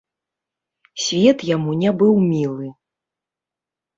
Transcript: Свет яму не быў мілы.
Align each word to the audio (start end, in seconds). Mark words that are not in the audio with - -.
Свет 1.07 1.43
яму 1.55 1.75
не 1.83 1.91
быў 2.01 2.13
мілы. 2.31 2.67